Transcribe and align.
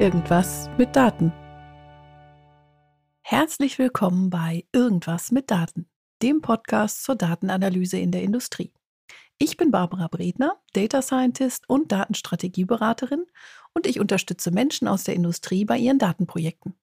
Irgendwas 0.00 0.70
mit 0.78 0.94
Daten. 0.94 1.32
Herzlich 3.20 3.80
willkommen 3.80 4.30
bei 4.30 4.64
Irgendwas 4.72 5.32
mit 5.32 5.50
Daten, 5.50 5.88
dem 6.22 6.40
Podcast 6.40 7.02
zur 7.02 7.16
Datenanalyse 7.16 7.98
in 7.98 8.12
der 8.12 8.22
Industrie. 8.22 8.72
Ich 9.38 9.56
bin 9.56 9.72
Barbara 9.72 10.06
Bredner, 10.06 10.56
Data 10.72 11.02
Scientist 11.02 11.68
und 11.68 11.90
Datenstrategieberaterin 11.90 13.26
und 13.74 13.88
ich 13.88 13.98
unterstütze 13.98 14.52
Menschen 14.52 14.86
aus 14.86 15.02
der 15.02 15.16
Industrie 15.16 15.64
bei 15.64 15.76
ihren 15.76 15.98
Datenprojekten. 15.98 16.78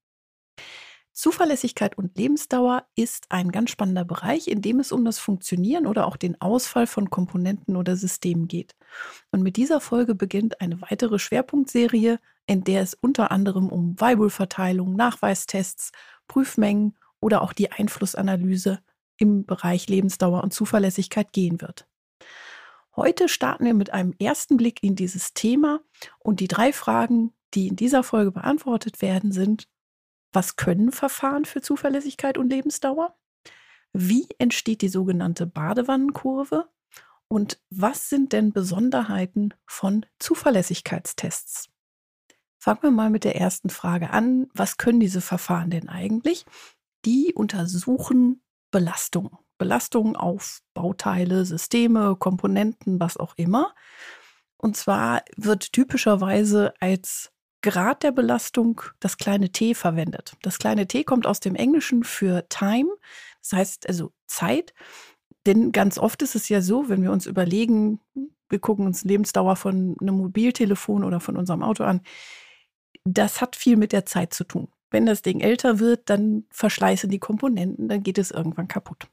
Zuverlässigkeit 1.15 1.97
und 1.97 2.17
Lebensdauer 2.17 2.85
ist 2.95 3.27
ein 3.29 3.49
ganz 3.53 3.69
spannender 3.69 4.03
Bereich, 4.03 4.49
in 4.49 4.61
dem 4.61 4.81
es 4.81 4.91
um 4.91 5.05
das 5.05 5.17
Funktionieren 5.17 5.87
oder 5.87 6.07
auch 6.07 6.17
den 6.17 6.39
Ausfall 6.41 6.87
von 6.87 7.09
Komponenten 7.09 7.77
oder 7.77 7.95
Systemen 7.95 8.49
geht. 8.49 8.75
Und 9.31 9.41
mit 9.41 9.55
dieser 9.55 9.79
Folge 9.79 10.13
beginnt 10.13 10.59
eine 10.59 10.81
weitere 10.81 11.17
Schwerpunktserie, 11.17 12.19
in 12.47 12.65
der 12.65 12.81
es 12.81 12.95
unter 12.95 13.31
anderem 13.31 13.69
um 13.69 13.99
Weibullverteilung, 13.99 14.97
Nachweistests, 14.97 15.93
Prüfmengen 16.27 16.97
oder 17.21 17.41
auch 17.41 17.53
die 17.53 17.71
Einflussanalyse 17.71 18.81
im 19.17 19.45
Bereich 19.45 19.87
Lebensdauer 19.87 20.43
und 20.43 20.53
Zuverlässigkeit 20.53 21.31
gehen 21.31 21.61
wird. 21.61 21.87
Heute 22.93 23.29
starten 23.29 23.63
wir 23.63 23.73
mit 23.73 23.91
einem 23.91 24.13
ersten 24.19 24.57
Blick 24.57 24.83
in 24.83 24.97
dieses 24.97 25.33
Thema 25.33 25.79
und 26.19 26.41
die 26.41 26.49
drei 26.49 26.73
Fragen, 26.73 27.33
die 27.53 27.67
in 27.69 27.77
dieser 27.77 28.03
Folge 28.03 28.33
beantwortet 28.33 29.01
werden, 29.01 29.31
sind, 29.31 29.69
was 30.35 30.57
können 30.57 30.91
Verfahren 30.91 31.45
für 31.45 31.61
Zuverlässigkeit 31.61 32.37
und 32.37 32.49
Lebensdauer? 32.49 33.15
Wie 33.93 34.27
entsteht 34.37 34.81
die 34.81 34.89
sogenannte 34.89 35.47
Badewannenkurve? 35.47 36.69
Und 37.27 37.59
was 37.69 38.09
sind 38.09 38.33
denn 38.33 38.51
Besonderheiten 38.51 39.53
von 39.65 40.05
Zuverlässigkeitstests? 40.19 41.69
Fangen 42.59 42.83
wir 42.83 42.91
mal 42.91 43.09
mit 43.09 43.23
der 43.23 43.35
ersten 43.35 43.69
Frage 43.69 44.09
an. 44.09 44.47
Was 44.53 44.77
können 44.77 44.99
diese 44.99 45.21
Verfahren 45.21 45.69
denn 45.69 45.89
eigentlich? 45.89 46.45
Die 47.05 47.33
untersuchen 47.33 48.43
Belastungen. 48.71 49.37
Belastungen 49.57 50.15
auf 50.15 50.61
Bauteile, 50.73 51.45
Systeme, 51.45 52.15
Komponenten, 52.17 52.99
was 52.99 53.17
auch 53.17 53.35
immer. 53.37 53.73
Und 54.57 54.75
zwar 54.75 55.23
wird 55.37 55.71
typischerweise 55.71 56.73
als 56.79 57.31
Grad 57.65 58.03
der 58.03 58.11
Belastung 58.11 58.81
das 58.99 59.17
kleine 59.17 59.49
t 59.49 59.73
verwendet. 59.73 60.37
Das 60.43 60.59
kleine 60.59 60.85
t 60.85 61.03
kommt 61.03 61.25
aus 61.25 61.39
dem 61.39 61.55
Englischen 61.55 62.03
für 62.03 62.47
Time, 62.47 62.89
das 63.41 63.53
heißt 63.53 63.89
also 63.89 64.11
Zeit. 64.27 64.75
Denn 65.47 65.71
ganz 65.71 65.97
oft 65.97 66.21
ist 66.21 66.35
es 66.35 66.47
ja 66.47 66.61
so, 66.61 66.89
wenn 66.89 67.01
wir 67.01 67.11
uns 67.11 67.25
überlegen, 67.25 67.99
wir 68.49 68.59
gucken 68.59 68.85
uns 68.85 69.03
Lebensdauer 69.03 69.55
von 69.55 69.97
einem 69.99 70.15
Mobiltelefon 70.15 71.03
oder 71.03 71.19
von 71.19 71.37
unserem 71.37 71.63
Auto 71.63 71.83
an, 71.83 72.01
das 73.03 73.41
hat 73.41 73.55
viel 73.55 73.77
mit 73.77 73.93
der 73.93 74.05
Zeit 74.05 74.33
zu 74.33 74.43
tun. 74.43 74.67
Wenn 74.91 75.07
das 75.07 75.23
Ding 75.23 75.39
älter 75.39 75.79
wird, 75.79 76.09
dann 76.11 76.45
verschleißen 76.51 77.09
die 77.09 77.19
Komponenten, 77.19 77.89
dann 77.89 78.03
geht 78.03 78.19
es 78.19 78.29
irgendwann 78.29 78.67
kaputt. 78.67 79.07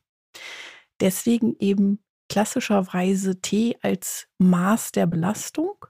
Deswegen 1.00 1.56
eben 1.58 2.02
klassischerweise 2.28 3.40
T 3.40 3.78
als 3.80 4.28
Maß 4.38 4.92
der 4.92 5.06
Belastung. 5.06 5.86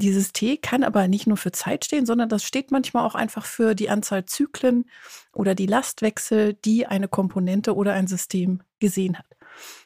Dieses 0.00 0.32
T 0.32 0.56
kann 0.56 0.82
aber 0.82 1.08
nicht 1.08 1.26
nur 1.26 1.36
für 1.36 1.52
Zeit 1.52 1.84
stehen, 1.84 2.06
sondern 2.06 2.30
das 2.30 2.42
steht 2.42 2.70
manchmal 2.70 3.04
auch 3.04 3.14
einfach 3.14 3.44
für 3.44 3.74
die 3.74 3.90
Anzahl 3.90 4.24
Zyklen 4.24 4.86
oder 5.34 5.54
die 5.54 5.66
Lastwechsel, 5.66 6.54
die 6.54 6.86
eine 6.86 7.06
Komponente 7.06 7.76
oder 7.76 7.92
ein 7.92 8.06
System 8.06 8.62
gesehen 8.78 9.18
hat. 9.18 9.26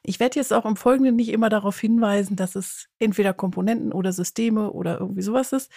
Ich 0.04 0.20
werde 0.20 0.38
jetzt 0.38 0.52
auch 0.52 0.66
im 0.66 0.76
Folgenden 0.76 1.16
nicht 1.16 1.30
immer 1.30 1.48
darauf 1.48 1.80
hinweisen, 1.80 2.36
dass 2.36 2.54
es 2.54 2.88
entweder 3.00 3.34
Komponenten 3.34 3.92
oder 3.92 4.12
Systeme 4.12 4.70
oder 4.70 5.00
irgendwie 5.00 5.22
sowas 5.22 5.52
ist, 5.52 5.72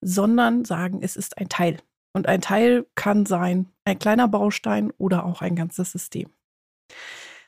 sondern 0.00 0.64
sagen, 0.64 1.00
es 1.02 1.16
ist 1.16 1.36
ein 1.38 1.48
Teil. 1.48 1.78
Und 2.12 2.28
ein 2.28 2.40
Teil 2.40 2.86
kann 2.94 3.26
sein 3.26 3.72
ein 3.84 3.98
kleiner 3.98 4.28
Baustein 4.28 4.92
oder 4.96 5.26
auch 5.26 5.42
ein 5.42 5.56
ganzes 5.56 5.90
System. 5.90 6.30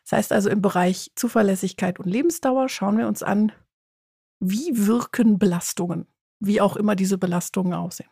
Das 0.03 0.19
heißt 0.19 0.33
also, 0.33 0.51
im 0.51 0.63
Bereich 0.63 1.13
Zuverlässigkeit 1.15 2.01
und 2.01 2.07
Lebensdauer 2.07 2.69
schauen 2.69 2.99
wir 2.99 3.07
uns 3.07 3.23
an, 3.23 3.53
wie 4.41 4.87
wirken 4.87 5.39
Belastungen 5.39 6.09
wie 6.47 6.61
auch 6.61 6.77
immer 6.77 6.97
diese 6.97 7.19
Belastungen 7.19 7.75
aussehen. 7.75 8.11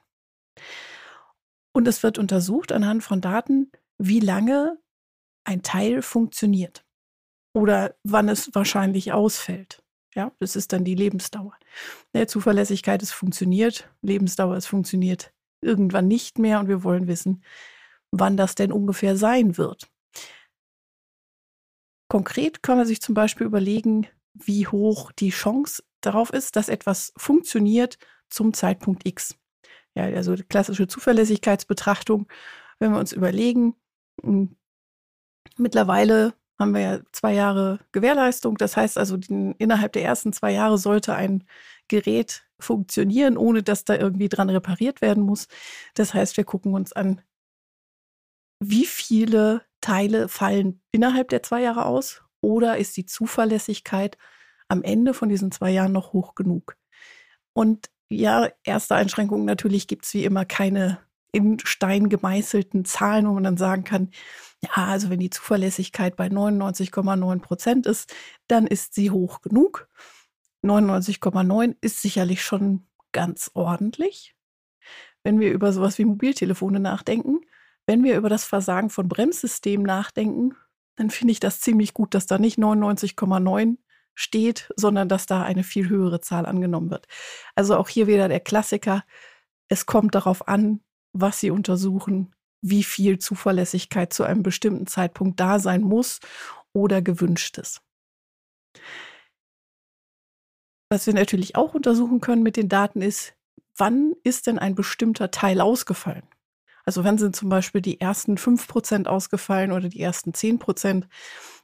Und 1.74 1.88
es 1.88 2.02
wird 2.02 2.18
untersucht 2.18 2.72
anhand 2.72 3.02
von 3.02 3.20
Daten, 3.20 3.70
wie 3.98 4.20
lange 4.20 4.78
ein 5.44 5.62
Teil 5.62 6.02
funktioniert 6.02 6.84
oder 7.54 7.96
wann 8.04 8.28
es 8.28 8.54
wahrscheinlich 8.54 9.12
ausfällt. 9.12 9.82
Ja, 10.14 10.32
das 10.40 10.56
ist 10.56 10.72
dann 10.72 10.84
die 10.84 10.94
Lebensdauer. 10.94 11.56
Der 12.14 12.28
Zuverlässigkeit 12.28 13.02
ist 13.02 13.12
funktioniert, 13.12 13.90
Lebensdauer 14.02 14.56
ist 14.56 14.66
funktioniert 14.66 15.32
irgendwann 15.62 16.08
nicht 16.08 16.38
mehr 16.38 16.60
und 16.60 16.68
wir 16.68 16.84
wollen 16.84 17.06
wissen, 17.06 17.42
wann 18.10 18.36
das 18.36 18.54
denn 18.54 18.72
ungefähr 18.72 19.16
sein 19.16 19.56
wird. 19.56 19.90
Konkret 22.08 22.62
kann 22.62 22.76
man 22.76 22.86
sich 22.86 23.00
zum 23.00 23.14
Beispiel 23.14 23.46
überlegen, 23.46 24.06
wie 24.34 24.66
hoch 24.66 25.12
die 25.12 25.30
Chance 25.30 25.82
darauf 26.02 26.30
ist, 26.30 26.56
dass 26.56 26.68
etwas 26.68 27.14
funktioniert 27.16 27.96
zum 28.32 28.54
Zeitpunkt 28.54 29.06
X. 29.06 29.36
Ja, 29.94 30.04
also 30.04 30.34
klassische 30.48 30.86
Zuverlässigkeitsbetrachtung, 30.86 32.26
wenn 32.78 32.92
wir 32.92 32.98
uns 32.98 33.12
überlegen, 33.12 33.74
hm, 34.22 34.56
mittlerweile 35.58 36.34
haben 36.58 36.74
wir 36.74 36.80
ja 36.80 37.00
zwei 37.12 37.34
Jahre 37.34 37.80
Gewährleistung. 37.92 38.56
Das 38.56 38.76
heißt 38.76 38.98
also, 38.98 39.16
die, 39.16 39.54
innerhalb 39.58 39.92
der 39.92 40.04
ersten 40.04 40.32
zwei 40.32 40.52
Jahre 40.52 40.78
sollte 40.78 41.14
ein 41.14 41.44
Gerät 41.88 42.44
funktionieren, 42.58 43.36
ohne 43.36 43.62
dass 43.62 43.84
da 43.84 43.96
irgendwie 43.96 44.28
dran 44.28 44.48
repariert 44.48 45.02
werden 45.02 45.22
muss. 45.24 45.48
Das 45.94 46.14
heißt, 46.14 46.36
wir 46.36 46.44
gucken 46.44 46.74
uns 46.74 46.92
an, 46.92 47.20
wie 48.60 48.86
viele 48.86 49.62
Teile 49.80 50.28
fallen 50.28 50.80
innerhalb 50.92 51.28
der 51.30 51.42
zwei 51.42 51.62
Jahre 51.62 51.84
aus 51.84 52.22
oder 52.40 52.78
ist 52.78 52.96
die 52.96 53.06
Zuverlässigkeit 53.06 54.16
am 54.68 54.82
Ende 54.82 55.14
von 55.14 55.28
diesen 55.28 55.50
zwei 55.50 55.70
Jahren 55.70 55.92
noch 55.92 56.12
hoch 56.12 56.34
genug? 56.34 56.76
Und 57.52 57.90
ja, 58.12 58.48
erste 58.64 58.94
Einschränkung 58.94 59.44
natürlich 59.44 59.86
gibt 59.86 60.04
es 60.04 60.14
wie 60.14 60.24
immer 60.24 60.44
keine 60.44 60.98
in 61.32 61.58
Stein 61.64 62.10
gemeißelten 62.10 62.84
Zahlen, 62.84 63.26
wo 63.26 63.32
man 63.32 63.44
dann 63.44 63.56
sagen 63.56 63.84
kann, 63.84 64.10
ja, 64.62 64.84
also 64.84 65.10
wenn 65.10 65.18
die 65.18 65.30
Zuverlässigkeit 65.30 66.14
bei 66.14 66.26
99,9 66.26 67.40
Prozent 67.40 67.86
ist, 67.86 68.14
dann 68.48 68.66
ist 68.66 68.94
sie 68.94 69.10
hoch 69.10 69.40
genug. 69.40 69.88
99,9 70.62 71.76
ist 71.80 72.02
sicherlich 72.02 72.44
schon 72.44 72.86
ganz 73.12 73.50
ordentlich. 73.54 74.36
Wenn 75.24 75.40
wir 75.40 75.52
über 75.52 75.72
sowas 75.72 75.98
wie 75.98 76.04
Mobiltelefone 76.04 76.80
nachdenken, 76.80 77.40
wenn 77.86 78.04
wir 78.04 78.16
über 78.16 78.28
das 78.28 78.44
Versagen 78.44 78.90
von 78.90 79.08
Bremssystemen 79.08 79.84
nachdenken, 79.84 80.54
dann 80.96 81.10
finde 81.10 81.32
ich 81.32 81.40
das 81.40 81.60
ziemlich 81.60 81.94
gut, 81.94 82.14
dass 82.14 82.26
da 82.26 82.38
nicht 82.38 82.58
99,9 82.58 83.78
steht, 84.14 84.70
sondern 84.76 85.08
dass 85.08 85.26
da 85.26 85.42
eine 85.42 85.64
viel 85.64 85.88
höhere 85.88 86.20
Zahl 86.20 86.46
angenommen 86.46 86.90
wird. 86.90 87.06
Also 87.54 87.76
auch 87.76 87.88
hier 87.88 88.06
wieder 88.06 88.28
der 88.28 88.40
Klassiker. 88.40 89.04
Es 89.68 89.86
kommt 89.86 90.14
darauf 90.14 90.48
an, 90.48 90.80
was 91.12 91.40
Sie 91.40 91.50
untersuchen, 91.50 92.34
wie 92.62 92.84
viel 92.84 93.18
Zuverlässigkeit 93.18 94.12
zu 94.12 94.24
einem 94.24 94.42
bestimmten 94.42 94.86
Zeitpunkt 94.86 95.40
da 95.40 95.58
sein 95.58 95.82
muss 95.82 96.20
oder 96.72 97.02
gewünscht 97.02 97.58
ist. 97.58 97.82
Was 100.90 101.06
wir 101.06 101.14
natürlich 101.14 101.56
auch 101.56 101.74
untersuchen 101.74 102.20
können 102.20 102.42
mit 102.42 102.56
den 102.56 102.68
Daten 102.68 103.02
ist, 103.02 103.34
wann 103.76 104.14
ist 104.24 104.46
denn 104.46 104.58
ein 104.58 104.74
bestimmter 104.74 105.30
Teil 105.30 105.60
ausgefallen? 105.60 106.28
Also 106.84 107.04
wann 107.04 107.18
sind 107.18 107.36
zum 107.36 107.48
Beispiel 107.48 107.80
die 107.80 108.00
ersten 108.00 108.36
5% 108.36 109.06
ausgefallen 109.06 109.72
oder 109.72 109.88
die 109.88 110.00
ersten 110.00 110.32
10%? 110.32 111.04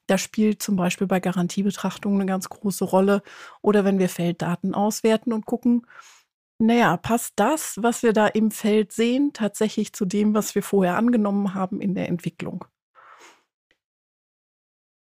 Da 0.08 0.16
spielt 0.16 0.62
zum 0.62 0.74
Beispiel 0.76 1.06
bei 1.06 1.20
Garantiebetrachtungen 1.20 2.20
eine 2.20 2.26
ganz 2.28 2.48
große 2.48 2.84
Rolle. 2.84 3.22
Oder 3.60 3.84
wenn 3.84 3.98
wir 3.98 4.08
Felddaten 4.08 4.74
auswerten 4.74 5.32
und 5.34 5.44
gucken, 5.44 5.86
naja, 6.58 6.96
passt 6.96 7.34
das, 7.36 7.78
was 7.80 8.02
wir 8.02 8.12
da 8.12 8.26
im 8.26 8.50
Feld 8.50 8.92
sehen, 8.92 9.32
tatsächlich 9.34 9.92
zu 9.92 10.06
dem, 10.06 10.34
was 10.34 10.54
wir 10.54 10.62
vorher 10.62 10.96
angenommen 10.96 11.54
haben 11.54 11.80
in 11.80 11.94
der 11.94 12.08
Entwicklung? 12.08 12.64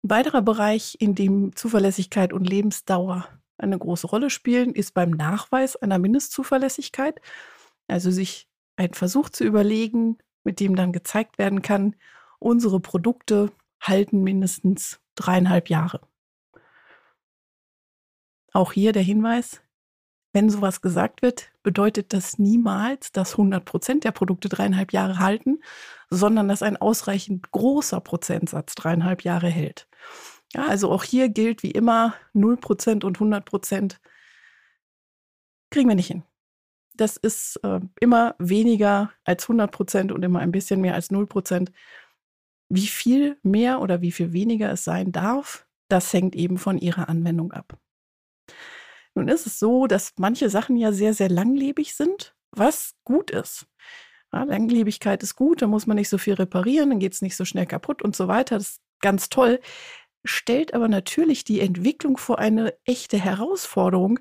Ein 0.04 0.10
weiterer 0.10 0.42
Bereich, 0.42 0.96
in 1.00 1.14
dem 1.14 1.56
Zuverlässigkeit 1.56 2.32
und 2.32 2.44
Lebensdauer 2.44 3.26
eine 3.56 3.78
große 3.78 4.06
Rolle 4.06 4.28
spielen, 4.28 4.74
ist 4.74 4.92
beim 4.92 5.10
Nachweis 5.10 5.74
einer 5.76 5.98
Mindestzuverlässigkeit. 5.98 7.20
Also 7.88 8.10
sich 8.10 8.46
ein 8.76 8.92
Versuch 8.92 9.30
zu 9.30 9.44
überlegen, 9.44 10.18
mit 10.44 10.60
dem 10.60 10.76
dann 10.76 10.92
gezeigt 10.92 11.38
werden 11.38 11.62
kann, 11.62 11.96
unsere 12.40 12.78
Produkte 12.80 13.52
halten 13.82 14.22
mindestens 14.22 15.00
dreieinhalb 15.14 15.68
Jahre. 15.68 16.00
Auch 18.54 18.72
hier 18.72 18.92
der 18.92 19.02
Hinweis, 19.02 19.62
wenn 20.32 20.48
sowas 20.48 20.80
gesagt 20.80 21.20
wird, 21.22 21.50
bedeutet 21.62 22.12
das 22.12 22.38
niemals, 22.38 23.12
dass 23.12 23.32
100 23.32 23.64
Prozent 23.64 24.04
der 24.04 24.12
Produkte 24.12 24.48
dreieinhalb 24.48 24.92
Jahre 24.92 25.18
halten, 25.18 25.60
sondern 26.10 26.48
dass 26.48 26.62
ein 26.62 26.76
ausreichend 26.78 27.50
großer 27.50 28.00
Prozentsatz 28.00 28.74
dreieinhalb 28.74 29.22
Jahre 29.24 29.48
hält. 29.48 29.88
Ja, 30.54 30.66
also 30.66 30.90
auch 30.90 31.04
hier 31.04 31.28
gilt 31.28 31.62
wie 31.62 31.70
immer 31.70 32.14
0 32.34 32.56
Prozent 32.58 33.04
und 33.04 33.16
100 33.16 33.44
Prozent 33.44 34.00
kriegen 35.70 35.88
wir 35.88 35.96
nicht 35.96 36.08
hin. 36.08 36.24
das 36.94 37.16
ist 37.16 37.56
äh, 37.64 37.80
immer 38.00 38.34
weniger 38.38 39.12
als 39.24 39.44
100 39.44 39.70
Prozent 39.72 40.12
und 40.12 40.22
immer 40.24 40.40
ein 40.40 40.52
bisschen 40.52 40.80
mehr 40.80 40.94
als 40.94 41.10
0 41.10 41.26
Prozent. 41.26 41.72
Wie 42.74 42.86
viel 42.86 43.38
mehr 43.42 43.82
oder 43.82 44.00
wie 44.00 44.12
viel 44.12 44.32
weniger 44.32 44.72
es 44.72 44.82
sein 44.82 45.12
darf, 45.12 45.66
das 45.88 46.10
hängt 46.14 46.34
eben 46.34 46.56
von 46.56 46.78
ihrer 46.78 47.10
Anwendung 47.10 47.52
ab. 47.52 47.76
Nun 49.14 49.28
ist 49.28 49.46
es 49.46 49.58
so, 49.58 49.86
dass 49.86 50.14
manche 50.16 50.48
Sachen 50.48 50.78
ja 50.78 50.90
sehr, 50.90 51.12
sehr 51.12 51.28
langlebig 51.28 51.94
sind, 51.94 52.34
was 52.50 52.94
gut 53.04 53.30
ist. 53.30 53.66
Ja, 54.32 54.44
Langlebigkeit 54.44 55.22
ist 55.22 55.36
gut, 55.36 55.60
da 55.60 55.66
muss 55.66 55.86
man 55.86 55.96
nicht 55.96 56.08
so 56.08 56.16
viel 56.16 56.32
reparieren, 56.32 56.88
dann 56.88 56.98
geht 56.98 57.12
es 57.12 57.20
nicht 57.20 57.36
so 57.36 57.44
schnell 57.44 57.66
kaputt 57.66 58.00
und 58.00 58.16
so 58.16 58.26
weiter. 58.26 58.56
Das 58.56 58.70
ist 58.70 58.80
ganz 59.00 59.28
toll. 59.28 59.60
Stellt 60.24 60.72
aber 60.72 60.88
natürlich 60.88 61.44
die 61.44 61.60
Entwicklung 61.60 62.16
vor 62.16 62.38
eine 62.38 62.72
echte 62.86 63.18
Herausforderung, 63.18 64.18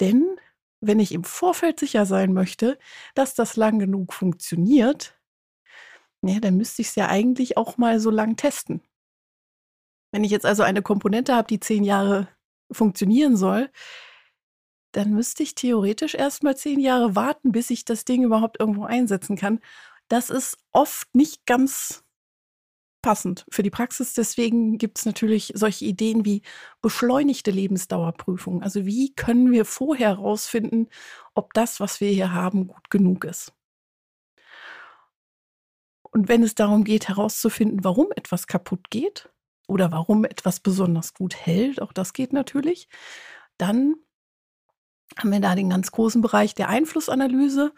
denn 0.00 0.36
wenn 0.82 1.00
ich 1.00 1.12
im 1.12 1.24
Vorfeld 1.24 1.80
sicher 1.80 2.04
sein 2.04 2.34
möchte, 2.34 2.78
dass 3.14 3.34
das 3.34 3.56
lang 3.56 3.78
genug 3.78 4.12
funktioniert, 4.12 5.15
ja, 6.28 6.40
dann 6.40 6.56
müsste 6.56 6.82
ich 6.82 6.88
es 6.88 6.94
ja 6.94 7.08
eigentlich 7.08 7.56
auch 7.56 7.78
mal 7.78 8.00
so 8.00 8.10
lang 8.10 8.36
testen. 8.36 8.82
Wenn 10.12 10.24
ich 10.24 10.30
jetzt 10.30 10.46
also 10.46 10.62
eine 10.62 10.82
Komponente 10.82 11.34
habe, 11.34 11.48
die 11.48 11.60
zehn 11.60 11.84
Jahre 11.84 12.28
funktionieren 12.70 13.36
soll, 13.36 13.70
dann 14.92 15.12
müsste 15.12 15.42
ich 15.42 15.54
theoretisch 15.54 16.14
erst 16.14 16.42
mal 16.42 16.56
zehn 16.56 16.80
Jahre 16.80 17.14
warten, 17.14 17.52
bis 17.52 17.70
ich 17.70 17.84
das 17.84 18.04
Ding 18.04 18.22
überhaupt 18.24 18.58
irgendwo 18.58 18.84
einsetzen 18.84 19.36
kann. 19.36 19.60
Das 20.08 20.30
ist 20.30 20.56
oft 20.72 21.14
nicht 21.14 21.44
ganz 21.46 22.02
passend 23.02 23.46
für 23.50 23.62
die 23.62 23.70
Praxis. 23.70 24.14
Deswegen 24.14 24.78
gibt 24.78 24.98
es 24.98 25.06
natürlich 25.06 25.52
solche 25.54 25.84
Ideen 25.84 26.24
wie 26.24 26.42
beschleunigte 26.82 27.50
Lebensdauerprüfung. 27.50 28.62
Also 28.62 28.86
wie 28.86 29.14
können 29.14 29.52
wir 29.52 29.64
vorher 29.64 30.08
herausfinden, 30.16 30.88
ob 31.34 31.54
das, 31.54 31.78
was 31.78 32.00
wir 32.00 32.10
hier 32.10 32.32
haben, 32.32 32.66
gut 32.66 32.90
genug 32.90 33.24
ist. 33.24 33.55
Und 36.10 36.28
wenn 36.28 36.42
es 36.42 36.54
darum 36.54 36.84
geht, 36.84 37.08
herauszufinden, 37.08 37.84
warum 37.84 38.08
etwas 38.16 38.46
kaputt 38.46 38.90
geht 38.90 39.28
oder 39.68 39.92
warum 39.92 40.24
etwas 40.24 40.60
besonders 40.60 41.14
gut 41.14 41.34
hält, 41.34 41.82
auch 41.82 41.92
das 41.92 42.12
geht 42.12 42.32
natürlich, 42.32 42.88
dann 43.58 43.96
haben 45.18 45.30
wir 45.32 45.40
da 45.40 45.54
den 45.54 45.70
ganz 45.70 45.90
großen 45.90 46.20
Bereich 46.20 46.54
der 46.54 46.68
Einflussanalyse. 46.68 47.72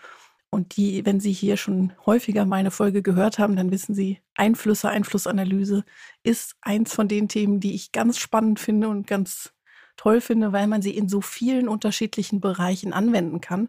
Und 0.51 0.77
die, 0.77 1.05
wenn 1.05 1.21
Sie 1.21 1.33
hier 1.33 1.59
schon 1.59 1.93
häufiger 2.07 2.47
meine 2.47 2.71
Folge 2.71 3.03
gehört 3.03 3.39
haben, 3.39 3.55
dann 3.55 3.71
wissen 3.71 3.95
Sie, 3.95 4.21
Einflüsse, 4.35 4.89
Einflussanalyse 4.89 5.85
ist 6.23 6.57
eins 6.63 6.95
von 6.95 7.07
den 7.07 7.29
Themen, 7.29 7.61
die 7.61 7.75
ich 7.75 7.93
ganz 7.93 8.19
spannend 8.19 8.59
finde 8.59 8.89
und 8.89 9.07
ganz 9.07 9.53
toll 9.99 10.23
finde, 10.23 10.53
weil 10.53 10.67
man 10.67 10.81
sie 10.81 10.97
in 10.97 11.09
so 11.09 11.21
vielen 11.21 11.69
unterschiedlichen 11.69 12.41
Bereichen 12.41 12.95
anwenden 12.95 13.43
kann 13.43 13.69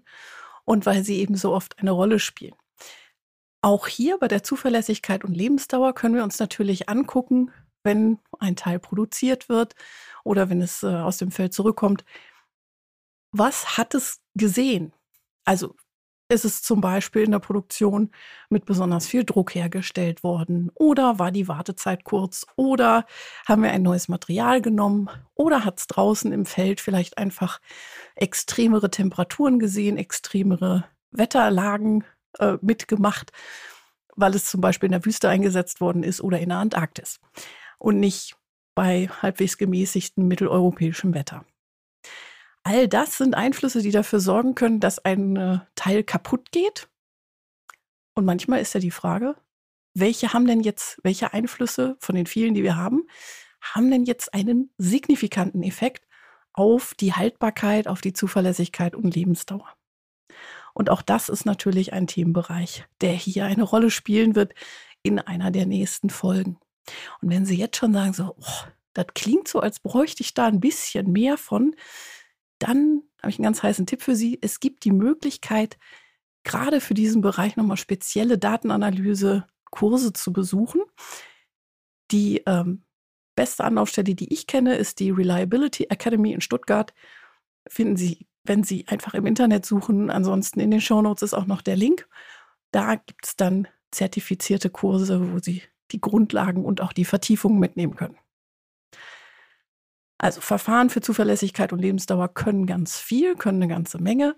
und 0.64 0.86
weil 0.86 1.04
sie 1.04 1.18
eben 1.18 1.36
so 1.36 1.54
oft 1.54 1.78
eine 1.80 1.92
Rolle 1.92 2.20
spielen. 2.20 2.56
Auch 3.62 3.88
hier 3.88 4.18
bei 4.18 4.28
der 4.28 4.44
Zuverlässigkeit 4.44 5.24
und 5.24 5.36
Lebensdauer 5.36 5.94
können 5.94 6.16
wir 6.16 6.24
uns 6.24 6.40
natürlich 6.40 6.88
angucken, 6.88 7.52
wenn 7.84 8.20
ein 8.40 8.56
Teil 8.56 8.80
produziert 8.80 9.50
wird 9.50 9.76
oder 10.24 10.50
wenn 10.50 10.62
es 10.62 10.84
äh, 10.84 10.88
aus 10.88 11.18
dem 11.18 11.32
Feld 11.32 11.54
zurückkommt, 11.54 12.06
was 13.32 13.78
hat 13.78 13.94
es 13.96 14.22
gesehen? 14.36 14.94
Also 15.46 15.76
ist 16.32 16.46
es 16.46 16.62
zum 16.62 16.80
Beispiel 16.80 17.24
in 17.24 17.32
der 17.32 17.40
Produktion 17.40 18.12
mit 18.50 18.66
besonders 18.66 19.08
viel 19.08 19.24
Druck 19.24 19.56
hergestellt 19.56 20.24
worden? 20.24 20.72
Oder 20.76 21.18
war 21.18 21.32
die 21.32 21.48
Wartezeit 21.48 22.04
kurz? 22.04 22.46
Oder 22.56 23.06
haben 23.48 23.64
wir 23.64 23.72
ein 23.72 23.82
neues 23.82 24.10
Material 24.10 24.62
genommen? 24.62 25.10
Oder 25.34 25.66
hat 25.66 25.80
es 25.80 25.88
draußen 25.88 26.32
im 26.32 26.46
Feld 26.46 26.82
vielleicht 26.82 27.18
einfach 27.18 27.60
extremere 28.16 28.92
Temperaturen 28.92 29.58
gesehen, 29.58 29.98
extremere 29.98 30.86
Wetterlagen 31.12 32.04
äh, 32.38 32.58
mitgemacht, 32.62 33.32
weil 34.16 34.36
es 34.36 34.46
zum 34.46 34.62
Beispiel 34.62 34.88
in 34.88 34.94
der 34.94 35.06
Wüste 35.06 35.30
eingesetzt 35.30 35.82
worden 35.82 36.04
ist 36.04 36.22
oder 36.22 36.40
in 36.40 36.50
der 36.50 36.60
Antarktis 36.60 37.20
und 37.78 38.00
nicht 38.00 38.36
bei 38.76 39.08
halbwegs 39.22 39.58
gemäßigtem 39.58 40.28
mitteleuropäischem 40.28 41.14
Wetter? 41.14 41.46
All 42.64 42.88
das 42.88 43.18
sind 43.18 43.36
Einflüsse, 43.36 43.82
die 43.82 43.92
dafür 43.92 44.20
sorgen 44.20 44.56
können, 44.56 44.80
dass 44.80 45.00
ein 45.00 45.36
äh, 45.36 45.60
Teil 45.76 46.04
kaputt 46.04 46.52
geht. 46.52 46.90
Und 48.14 48.26
manchmal 48.26 48.60
ist 48.60 48.74
ja 48.74 48.80
die 48.80 48.92
Frage, 48.92 49.36
welche 49.94 50.34
haben 50.34 50.46
denn 50.46 50.62
jetzt, 50.62 51.00
welche 51.04 51.34
Einflüsse 51.34 51.98
von 52.00 52.16
den 52.16 52.26
vielen, 52.26 52.54
die 52.54 52.64
wir 52.64 52.76
haben, 52.76 53.08
haben 53.62 53.90
denn 53.90 54.04
jetzt 54.04 54.34
einen 54.34 54.72
signifikanten 54.78 55.64
Effekt 55.64 56.08
auf 56.54 56.94
die 56.94 57.14
Haltbarkeit, 57.14 57.88
auf 57.88 58.02
die 58.02 58.14
Zuverlässigkeit 58.14 58.96
und 58.96 59.16
Lebensdauer? 59.16 59.79
Und 60.80 60.90
auch 60.90 61.02
das 61.02 61.28
ist 61.28 61.46
natürlich 61.46 61.92
ein 61.92 62.08
Themenbereich, 62.08 62.86
der 63.02 63.12
hier 63.12 63.44
eine 63.44 63.64
Rolle 63.64 63.92
spielen 63.92 64.34
wird 64.34 64.54
in 65.04 65.20
einer 65.20 65.52
der 65.52 65.66
nächsten 65.66 66.10
Folgen. 66.10 66.58
Und 67.22 67.30
wenn 67.30 67.46
Sie 67.46 67.58
jetzt 67.58 67.76
schon 67.76 67.92
sagen, 67.92 68.14
so, 68.14 68.34
oh, 68.38 68.68
das 68.94 69.08
klingt 69.14 69.50
so, 69.50 69.60
als 69.60 69.82
bräuchte 69.82 70.24
ich 70.24 70.34
da 70.34 70.46
ein 70.46 70.62
bisschen 70.62 71.12
mehr 71.12 71.38
von, 71.38 71.76
dann 72.60 73.02
habe 73.22 73.30
ich 73.30 73.40
einen 73.40 73.44
ganz 73.44 73.62
heißen 73.62 73.88
Tipp 73.88 74.02
für 74.02 74.16
Sie. 74.16 74.40
Es 74.42 74.62
gibt 74.62 74.86
die 74.86 74.94
Möglichkeit, 74.94 75.78
gerade 76.46 76.80
für 76.80 76.94
diesen 76.94 77.20
Bereich 77.20 77.58
nochmal 77.58 77.76
spezielle 77.76 78.38
Datenanalyse-Kurse 78.38 80.14
zu 80.14 80.32
besuchen. 80.32 80.80
Die 82.10 82.42
ähm, 82.46 82.86
beste 83.36 83.66
Anlaufstelle, 83.66 84.16
die 84.16 84.34
ich 84.34 84.48
kenne, 84.48 84.78
ist 84.78 85.02
die 85.02 85.12
Reliability 85.12 85.88
Academy 85.90 86.32
in 86.32 86.40
Stuttgart. 86.40 86.94
Finden 87.68 87.98
Sie, 87.98 88.29
wenn 88.50 88.64
Sie 88.64 88.86
einfach 88.88 89.14
im 89.14 89.28
Internet 89.28 89.66
suchen. 89.66 90.10
Ansonsten 90.10 90.60
in 90.60 90.72
den 90.72 90.82
Shownotes 90.82 91.22
ist 91.22 91.34
auch 91.34 91.46
noch 91.46 91.62
der 91.62 91.78
Link. 91.78 92.10
Da 92.72 92.96
gibt 92.96 93.26
es 93.26 93.36
dann 93.38 93.68
zertifizierte 93.92 94.70
Kurse, 94.70 95.32
wo 95.32 95.40
Sie 95.40 95.62
die 95.92 96.02
Grundlagen 96.02 96.66
und 96.66 96.82
auch 96.82 96.92
die 96.92 97.06
Vertiefungen 97.06 97.60
mitnehmen 97.60 97.96
können. 97.96 98.18
Also 100.18 100.42
Verfahren 100.42 100.90
für 100.90 101.00
Zuverlässigkeit 101.00 101.72
und 101.72 101.80
Lebensdauer 101.80 102.34
können 102.34 102.66
ganz 102.66 102.98
viel, 102.98 103.36
können 103.36 103.64
eine 103.64 103.74
ganze 103.74 104.00
Menge. 104.02 104.36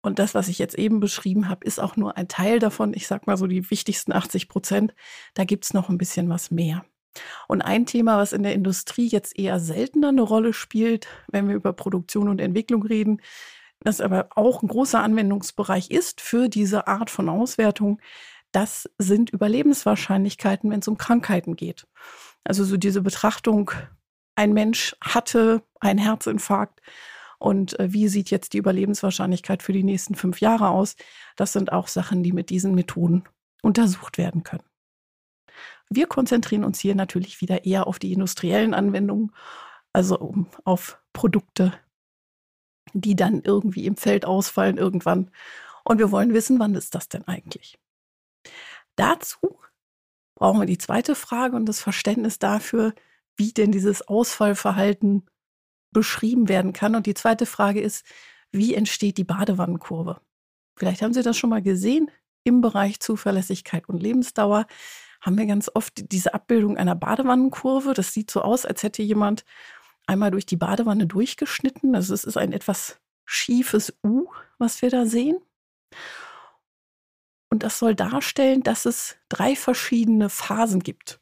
Und 0.00 0.18
das, 0.20 0.34
was 0.34 0.48
ich 0.48 0.58
jetzt 0.58 0.78
eben 0.78 1.00
beschrieben 1.00 1.48
habe, 1.48 1.64
ist 1.64 1.80
auch 1.80 1.96
nur 1.96 2.16
ein 2.16 2.28
Teil 2.28 2.60
davon. 2.60 2.94
Ich 2.94 3.08
sage 3.08 3.24
mal 3.26 3.36
so 3.36 3.46
die 3.46 3.70
wichtigsten 3.70 4.12
80 4.12 4.48
Prozent. 4.48 4.94
Da 5.34 5.44
gibt 5.44 5.64
es 5.64 5.74
noch 5.74 5.88
ein 5.88 5.98
bisschen 5.98 6.28
was 6.28 6.50
mehr. 6.50 6.84
Und 7.48 7.62
ein 7.62 7.86
Thema, 7.86 8.18
was 8.18 8.32
in 8.32 8.42
der 8.42 8.52
Industrie 8.52 9.08
jetzt 9.08 9.36
eher 9.36 9.58
seltener 9.58 10.10
eine 10.10 10.22
Rolle 10.22 10.52
spielt, 10.52 11.08
wenn 11.28 11.48
wir 11.48 11.56
über 11.56 11.72
Produktion 11.72 12.28
und 12.28 12.40
Entwicklung 12.40 12.82
reden, 12.82 13.22
das 13.80 14.00
aber 14.00 14.28
auch 14.36 14.62
ein 14.62 14.68
großer 14.68 15.02
Anwendungsbereich 15.02 15.90
ist 15.90 16.20
für 16.20 16.48
diese 16.48 16.86
Art 16.86 17.10
von 17.10 17.28
Auswertung, 17.28 18.00
das 18.52 18.88
sind 18.98 19.30
Überlebenswahrscheinlichkeiten, 19.30 20.70
wenn 20.70 20.80
es 20.80 20.88
um 20.88 20.98
Krankheiten 20.98 21.56
geht. 21.56 21.86
Also 22.44 22.64
so 22.64 22.76
diese 22.76 23.02
Betrachtung, 23.02 23.70
ein 24.36 24.52
Mensch 24.52 24.94
hatte 25.00 25.62
einen 25.80 25.98
Herzinfarkt 25.98 26.80
und 27.38 27.78
äh, 27.78 27.92
wie 27.92 28.08
sieht 28.08 28.30
jetzt 28.30 28.52
die 28.52 28.58
Überlebenswahrscheinlichkeit 28.58 29.62
für 29.62 29.72
die 29.72 29.84
nächsten 29.84 30.14
fünf 30.14 30.40
Jahre 30.40 30.68
aus? 30.68 30.96
Das 31.36 31.52
sind 31.52 31.72
auch 31.72 31.88
Sachen, 31.88 32.22
die 32.22 32.32
mit 32.32 32.50
diesen 32.50 32.74
Methoden 32.74 33.24
untersucht 33.62 34.18
werden 34.18 34.42
können. 34.42 34.64
Wir 35.90 36.06
konzentrieren 36.06 36.64
uns 36.64 36.80
hier 36.80 36.94
natürlich 36.94 37.40
wieder 37.40 37.64
eher 37.64 37.86
auf 37.86 37.98
die 37.98 38.12
industriellen 38.12 38.74
Anwendungen, 38.74 39.32
also 39.92 40.34
auf 40.64 41.00
Produkte, 41.12 41.72
die 42.92 43.16
dann 43.16 43.42
irgendwie 43.42 43.86
im 43.86 43.96
Feld 43.96 44.24
ausfallen 44.24 44.76
irgendwann. 44.76 45.30
Und 45.84 45.98
wir 45.98 46.10
wollen 46.10 46.34
wissen, 46.34 46.58
wann 46.58 46.74
ist 46.74 46.94
das 46.94 47.08
denn 47.08 47.26
eigentlich? 47.26 47.78
Dazu 48.96 49.58
brauchen 50.34 50.60
wir 50.60 50.66
die 50.66 50.78
zweite 50.78 51.14
Frage 51.14 51.56
und 51.56 51.66
das 51.66 51.80
Verständnis 51.80 52.38
dafür, 52.38 52.94
wie 53.36 53.52
denn 53.52 53.72
dieses 53.72 54.06
Ausfallverhalten 54.06 55.26
beschrieben 55.90 56.48
werden 56.48 56.72
kann. 56.72 56.94
Und 56.94 57.06
die 57.06 57.14
zweite 57.14 57.46
Frage 57.46 57.80
ist, 57.80 58.04
wie 58.52 58.74
entsteht 58.74 59.18
die 59.18 59.24
Badewannenkurve? 59.24 60.20
Vielleicht 60.76 61.02
haben 61.02 61.12
Sie 61.12 61.22
das 61.22 61.36
schon 61.36 61.50
mal 61.50 61.62
gesehen. 61.62 62.10
Im 62.44 62.60
Bereich 62.60 63.00
Zuverlässigkeit 63.00 63.88
und 63.88 64.02
Lebensdauer 64.02 64.66
haben 65.20 65.38
wir 65.38 65.46
ganz 65.46 65.70
oft 65.74 66.12
diese 66.12 66.34
Abbildung 66.34 66.76
einer 66.76 66.94
Badewannenkurve. 66.94 67.94
Das 67.94 68.12
sieht 68.12 68.30
so 68.30 68.42
aus, 68.42 68.64
als 68.64 68.82
hätte 68.82 69.02
jemand 69.02 69.44
einmal 70.06 70.30
durch 70.30 70.46
die 70.46 70.56
Badewanne 70.56 71.06
durchgeschnitten. 71.06 71.94
Also 71.94 72.14
es 72.14 72.24
ist 72.24 72.36
ein 72.36 72.52
etwas 72.52 73.00
schiefes 73.24 73.94
U, 74.04 74.26
was 74.58 74.80
wir 74.80 74.90
da 74.90 75.06
sehen. 75.06 75.38
Und 77.50 77.62
das 77.62 77.78
soll 77.78 77.94
darstellen, 77.94 78.62
dass 78.62 78.86
es 78.86 79.16
drei 79.28 79.56
verschiedene 79.56 80.28
Phasen 80.28 80.80
gibt, 80.80 81.20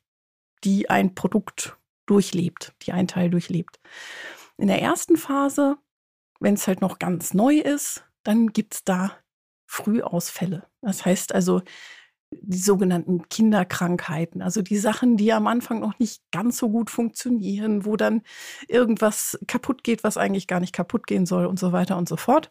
die 0.64 0.90
ein 0.90 1.14
Produkt 1.14 1.76
durchlebt, 2.06 2.74
die 2.82 2.92
ein 2.92 3.08
Teil 3.08 3.30
durchlebt. 3.30 3.80
In 4.56 4.68
der 4.68 4.82
ersten 4.82 5.16
Phase, 5.16 5.76
wenn 6.40 6.54
es 6.54 6.66
halt 6.66 6.80
noch 6.80 6.98
ganz 6.98 7.34
neu 7.34 7.58
ist, 7.58 8.04
dann 8.22 8.48
gibt 8.52 8.74
es 8.74 8.84
da 8.84 9.16
Frühausfälle. 9.66 10.68
Das 10.80 11.04
heißt 11.04 11.34
also 11.34 11.62
die 12.30 12.58
sogenannten 12.58 13.28
Kinderkrankheiten, 13.28 14.42
also 14.42 14.62
die 14.62 14.78
Sachen, 14.78 15.16
die 15.16 15.32
am 15.32 15.46
Anfang 15.46 15.80
noch 15.80 15.98
nicht 15.98 16.22
ganz 16.32 16.58
so 16.58 16.70
gut 16.70 16.90
funktionieren, 16.90 17.84
wo 17.84 17.96
dann 17.96 18.22
irgendwas 18.68 19.38
kaputt 19.46 19.84
geht, 19.84 20.04
was 20.04 20.16
eigentlich 20.16 20.46
gar 20.46 20.60
nicht 20.60 20.72
kaputt 20.72 21.06
gehen 21.06 21.26
soll 21.26 21.46
und 21.46 21.58
so 21.58 21.72
weiter 21.72 21.96
und 21.96 22.08
so 22.08 22.16
fort. 22.16 22.50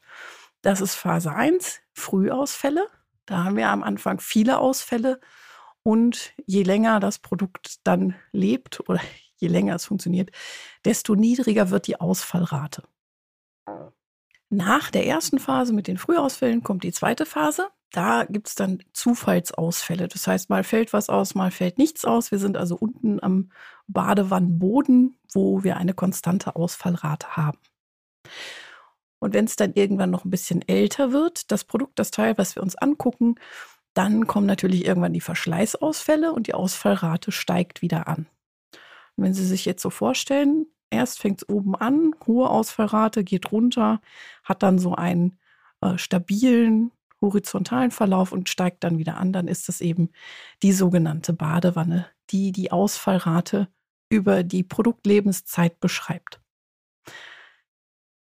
Das 0.61 0.81
ist 0.81 0.95
Phase 0.95 1.33
1, 1.33 1.81
Frühausfälle. 1.93 2.87
Da 3.25 3.43
haben 3.43 3.57
wir 3.57 3.69
am 3.69 3.83
Anfang 3.83 4.19
viele 4.19 4.59
Ausfälle 4.59 5.19
und 5.83 6.33
je 6.45 6.63
länger 6.63 6.99
das 6.99 7.19
Produkt 7.19 7.85
dann 7.85 8.15
lebt 8.31 8.79
oder 8.89 9.01
je 9.37 9.47
länger 9.47 9.75
es 9.75 9.85
funktioniert, 9.85 10.31
desto 10.85 11.15
niedriger 11.15 11.69
wird 11.69 11.87
die 11.87 11.99
Ausfallrate. 11.99 12.83
Nach 14.49 14.89
der 14.89 15.05
ersten 15.05 15.39
Phase 15.39 15.73
mit 15.73 15.87
den 15.87 15.97
Frühausfällen 15.97 16.63
kommt 16.63 16.83
die 16.83 16.93
zweite 16.93 17.25
Phase. 17.25 17.67
Da 17.91 18.25
gibt 18.25 18.47
es 18.47 18.55
dann 18.55 18.79
Zufallsausfälle. 18.93 20.07
Das 20.07 20.27
heißt, 20.27 20.49
mal 20.49 20.63
fällt 20.63 20.91
was 20.91 21.09
aus, 21.09 21.35
mal 21.35 21.51
fällt 21.51 21.77
nichts 21.77 22.03
aus. 22.03 22.31
Wir 22.31 22.39
sind 22.39 22.57
also 22.57 22.75
unten 22.75 23.21
am 23.23 23.51
Badewannenboden, 23.87 25.17
wo 25.33 25.63
wir 25.63 25.77
eine 25.77 25.93
konstante 25.93 26.55
Ausfallrate 26.55 27.37
haben. 27.37 27.59
Und 29.19 29.33
wenn 29.33 29.45
es 29.45 29.55
dann 29.55 29.73
irgendwann 29.73 30.11
noch 30.11 30.25
ein 30.25 30.29
bisschen 30.29 30.61
älter 30.67 31.11
wird, 31.11 31.51
das 31.51 31.63
Produkt, 31.63 31.97
das 31.97 32.11
Teil, 32.11 32.37
was 32.37 32.55
wir 32.55 32.63
uns 32.63 32.75
angucken, 32.75 33.35
dann 33.93 34.27
kommen 34.27 34.45
natürlich 34.45 34.85
irgendwann 34.85 35.13
die 35.13 35.21
Verschleißausfälle 35.21 36.33
und 36.33 36.47
die 36.47 36.53
Ausfallrate 36.53 37.31
steigt 37.31 37.81
wieder 37.81 38.07
an. 38.07 38.27
Und 39.15 39.23
wenn 39.23 39.33
Sie 39.33 39.45
sich 39.45 39.63
jetzt 39.63 39.81
so 39.81 39.89
vorstellen, 39.89 40.67
erst 40.89 41.19
fängt 41.19 41.41
es 41.41 41.49
oben 41.49 41.75
an, 41.75 42.11
hohe 42.27 42.49
Ausfallrate, 42.49 43.23
geht 43.23 43.51
runter, 43.51 44.01
hat 44.43 44.63
dann 44.63 44.79
so 44.79 44.95
einen 44.95 45.39
äh, 45.81 45.97
stabilen 45.97 46.91
horizontalen 47.25 47.91
Verlauf 47.91 48.31
und 48.31 48.49
steigt 48.49 48.83
dann 48.83 48.97
wieder 48.97 49.17
an, 49.17 49.33
dann 49.33 49.47
ist 49.47 49.67
das 49.67 49.81
eben 49.81 50.09
die 50.63 50.71
sogenannte 50.71 51.33
Badewanne, 51.33 52.07
die 52.29 52.51
die 52.51 52.71
Ausfallrate 52.71 53.67
über 54.09 54.43
die 54.43 54.63
Produktlebenszeit 54.63 55.79
beschreibt. 55.79 56.39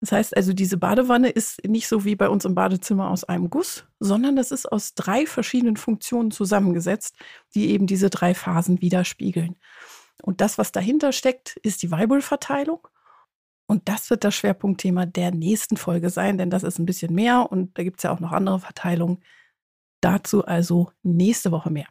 Das 0.00 0.12
heißt 0.12 0.36
also, 0.36 0.52
diese 0.52 0.76
Badewanne 0.76 1.30
ist 1.30 1.64
nicht 1.66 1.88
so 1.88 2.04
wie 2.04 2.16
bei 2.16 2.28
uns 2.28 2.44
im 2.44 2.54
Badezimmer 2.54 3.10
aus 3.10 3.24
einem 3.24 3.50
Guss, 3.50 3.86
sondern 3.98 4.36
das 4.36 4.50
ist 4.50 4.70
aus 4.70 4.94
drei 4.94 5.26
verschiedenen 5.26 5.76
Funktionen 5.76 6.30
zusammengesetzt, 6.30 7.16
die 7.54 7.70
eben 7.70 7.86
diese 7.86 8.10
drei 8.10 8.34
Phasen 8.34 8.80
widerspiegeln. 8.82 9.56
Und 10.22 10.40
das, 10.40 10.58
was 10.58 10.72
dahinter 10.72 11.12
steckt, 11.12 11.56
ist 11.62 11.82
die 11.82 11.90
Weibulverteilung. 11.90 12.86
Und 13.66 13.88
das 13.88 14.11
wird 14.11 14.23
das 14.23 14.35
Schwerpunktthema 14.35 15.06
der 15.06 15.32
nächsten 15.32 15.76
Folge 15.76 16.11
sein, 16.11 16.38
denn 16.38 16.50
das 16.50 16.62
ist 16.62 16.78
ein 16.78 16.87
bisschen 16.87 17.14
mehr 17.14 17.50
und 17.50 17.76
da 17.76 17.82
gibt 17.82 17.99
es 17.99 18.04
ja 18.04 18.12
auch 18.12 18.20
noch 18.20 18.32
andere 18.32 18.61
Verteilungen. 18.61 19.25
Dazu 20.00 20.44
also 20.44 20.92
nächste 21.02 21.50
Woche 21.50 21.70
mehr. 21.70 21.88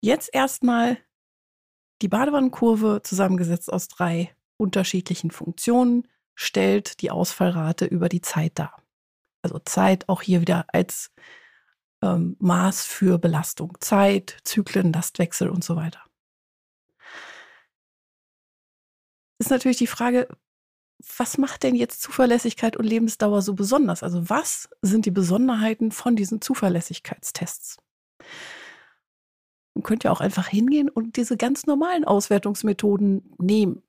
Jetzt 0.00 0.30
erstmal 0.32 0.98
die 2.00 2.08
Badewannenkurve 2.08 3.02
zusammengesetzt 3.02 3.72
aus 3.72 3.88
drei 3.88 4.34
unterschiedlichen 4.56 5.30
Funktionen 5.30 6.08
stellt 6.34 7.02
die 7.02 7.10
Ausfallrate 7.10 7.84
über 7.84 8.08
die 8.08 8.22
Zeit 8.22 8.58
dar. 8.58 8.82
Also 9.42 9.58
Zeit 9.58 10.08
auch 10.08 10.22
hier 10.22 10.40
wieder 10.40 10.64
als 10.68 11.12
ähm, 12.02 12.36
Maß 12.40 12.86
für 12.86 13.18
Belastung. 13.18 13.76
Zeit, 13.80 14.38
Zyklen, 14.44 14.92
Lastwechsel 14.92 15.48
und 15.48 15.62
so 15.62 15.76
weiter. 15.76 16.00
Ist 19.38 19.50
natürlich 19.50 19.78
die 19.78 19.86
Frage, 19.86 20.28
was 21.18 21.38
macht 21.38 21.62
denn 21.62 21.74
jetzt 21.74 22.02
Zuverlässigkeit 22.02 22.76
und 22.76 22.84
Lebensdauer 22.84 23.42
so 23.42 23.54
besonders? 23.54 24.02
Also 24.02 24.28
was 24.28 24.68
sind 24.82 25.06
die 25.06 25.10
Besonderheiten 25.10 25.90
von 25.90 26.16
diesen 26.16 26.40
Zuverlässigkeitstests? 26.40 27.78
Man 29.74 29.82
könnte 29.82 30.08
ja 30.08 30.12
auch 30.12 30.20
einfach 30.20 30.48
hingehen 30.48 30.88
und 30.88 31.16
diese 31.16 31.36
ganz 31.36 31.66
normalen 31.66 32.04
Auswertungsmethoden 32.04 33.34
nehmen. 33.38 33.82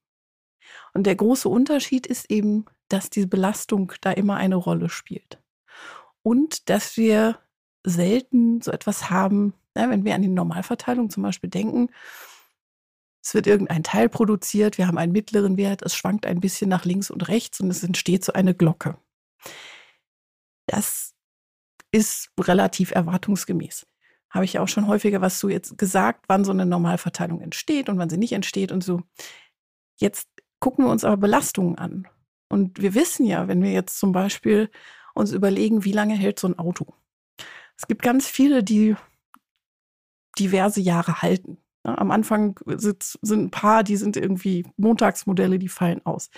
Und 0.94 1.06
der 1.06 1.16
große 1.16 1.50
Unterschied 1.50 2.08
ist 2.08 2.32
eben, 2.32 2.66
dass 2.88 3.10
die 3.10 3.26
Belastung 3.26 3.92
da 4.02 4.12
immer 4.12 4.36
eine 4.36 4.56
Rolle 4.56 4.90
spielt. 4.90 5.42
Und 6.22 6.70
dass 6.70 6.96
wir 6.96 7.40
selten 7.84 8.62
so 8.62 8.72
etwas 8.72 9.10
haben, 9.10 9.54
ja, 9.76 9.90
wenn 9.90 10.06
wir 10.06 10.16
an 10.16 10.22
die 10.22 10.30
Normalverteilung 10.30 11.10
zum 11.10 11.24
Beispiel 11.24 11.50
denken, 11.50 11.90
es 13.24 13.34
wird 13.34 13.48
irgendein 13.48 13.84
Teil 13.84 14.10
produziert, 14.10 14.78
wir 14.78 14.88
haben 14.88 14.98
einen 14.98 15.14
mittleren 15.14 15.56
Wert, 15.56 15.82
es 15.82 15.96
schwankt 15.96 16.26
ein 16.26 16.42
bisschen 16.42 16.70
nach 16.70 16.84
links 16.84 17.10
und 17.10 17.28
rechts 17.30 17.62
und 17.62 17.70
es 17.70 17.84
entsteht 17.84 18.26
so 18.26 18.34
eine 18.34 18.54
Glocke. 18.54 18.98
Das 20.68 21.14
ist 21.92 22.32
relativ 22.38 22.92
erwartungsgemäß. 22.92 23.88
Habe 24.30 24.46
ich 24.46 24.60
auch 24.60 24.68
schon 24.68 24.88
häufiger 24.88 25.22
was 25.22 25.40
zu 25.40 25.48
jetzt 25.48 25.78
gesagt, 25.78 26.26
wann 26.28 26.44
so 26.44 26.52
eine 26.52 26.66
Normalverteilung 26.66 27.40
entsteht 27.40 27.88
und 27.88 27.98
wann 27.98 28.10
sie 28.10 28.18
nicht 28.18 28.34
entsteht 28.34 28.72
und 28.72 28.84
so. 28.84 29.02
Jetzt 29.96 30.28
gucken 30.60 30.86
wir 30.86 30.92
uns 30.92 31.04
aber 31.06 31.18
Belastungen 31.18 31.78
an. 31.78 32.08
Und 32.50 32.82
wir 32.82 32.94
wissen 32.94 33.26
ja, 33.26 33.48
wenn 33.48 33.64
wir 33.64 33.72
jetzt 33.72 34.00
zum 34.00 34.12
Beispiel 34.12 34.70
uns 35.14 35.32
überlegen, 35.32 35.86
wie 35.86 35.92
lange 35.92 36.16
hält 36.16 36.40
so 36.40 36.48
ein 36.48 36.60
Auto. 36.60 36.94
Es 37.78 37.88
gibt 37.88 38.02
ganz 38.02 38.28
viele, 38.28 38.64
die 38.64 38.96
diverse 40.38 40.82
Jahre 40.82 41.22
halten. 41.22 41.63
Am 41.84 42.12
Anfang 42.12 42.58
sind, 42.66 43.18
ein 43.24 43.52
paar, 43.52 43.84
die 43.84 43.98
sind 43.98 44.16
irgendwie 44.16 44.66
Montagsmodelle, 44.78 45.60
die 45.60 45.68
fallen 45.68 46.06
aus. 46.06 46.30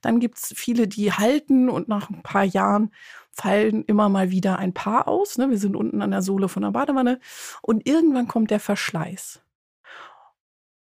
Dann 0.00 0.18
gibt 0.18 0.38
es 0.38 0.54
viele, 0.56 0.88
die 0.88 1.12
halten 1.12 1.68
und 1.68 1.88
nach 1.88 2.08
ein 2.08 2.22
paar 2.22 2.44
Jahren 2.44 2.90
fallen 3.30 3.84
immer 3.84 4.08
mal 4.08 4.30
wieder 4.30 4.58
ein 4.58 4.72
paar 4.72 5.08
aus. 5.08 5.36
Ne? 5.36 5.50
Wir 5.50 5.58
sind 5.58 5.76
unten 5.76 6.00
an 6.02 6.10
der 6.10 6.22
Sohle 6.22 6.48
von 6.48 6.62
der 6.62 6.70
Badewanne 6.70 7.20
und 7.60 7.86
irgendwann 7.86 8.28
kommt 8.28 8.50
der 8.50 8.60
Verschleiß. 8.60 9.42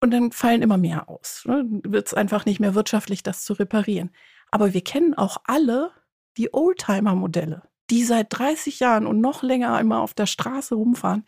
Und 0.01 0.11
dann 0.11 0.33
fallen 0.33 0.61
immer 0.61 0.77
mehr 0.77 1.09
aus. 1.09 1.45
Ne? 1.47 1.65
Wird 1.83 2.09
es 2.09 2.15
einfach 2.15 2.45
nicht 2.45 2.61
mehr 2.61 2.75
wirtschaftlich, 2.75 3.23
das 3.23 3.45
zu 3.45 3.55
reparieren. 3.55 4.11
Aber 4.51 4.75
wir 4.75 4.85
kennen 4.85 5.15
auch 5.15 5.39
alle 5.45 5.93
die 6.37 6.53
Oldtimer-Modelle, 6.53 7.63
die 7.91 8.05
seit 8.05 8.27
30 8.31 8.81
Jahren 8.81 9.07
und 9.07 9.21
noch 9.21 9.43
länger 9.43 9.81
immer 9.81 10.01
auf 10.01 10.13
der 10.13 10.27
Straße 10.27 10.75
rumfahren. 10.75 11.25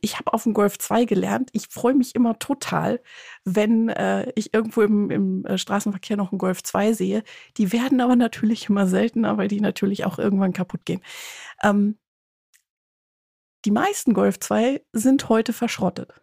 Ich 0.00 0.18
habe 0.18 0.32
auf 0.32 0.44
dem 0.44 0.54
Golf 0.54 0.78
2 0.78 1.04
gelernt. 1.04 1.50
Ich 1.52 1.68
freue 1.68 1.94
mich 1.94 2.14
immer 2.14 2.38
total, 2.38 3.00
wenn 3.44 3.88
äh, 3.88 4.30
ich 4.34 4.54
irgendwo 4.54 4.82
im, 4.82 5.10
im 5.10 5.44
äh, 5.46 5.58
Straßenverkehr 5.58 6.16
noch 6.16 6.32
einen 6.32 6.38
Golf 6.38 6.62
2 6.62 6.92
sehe. 6.92 7.22
Die 7.56 7.72
werden 7.72 8.00
aber 8.00 8.16
natürlich 8.16 8.68
immer 8.68 8.86
seltener, 8.86 9.36
weil 9.38 9.48
die 9.48 9.60
natürlich 9.60 10.04
auch 10.04 10.18
irgendwann 10.18 10.52
kaputt 10.52 10.84
gehen. 10.84 11.02
Ähm, 11.62 11.98
die 13.64 13.70
meisten 13.70 14.14
Golf 14.14 14.38
2 14.38 14.82
sind 14.92 15.28
heute 15.28 15.52
verschrottet. 15.52 16.20